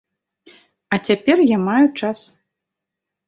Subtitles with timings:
[0.95, 2.19] А цяпер я маю час.